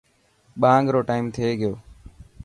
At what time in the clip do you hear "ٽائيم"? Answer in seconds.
1.09-1.25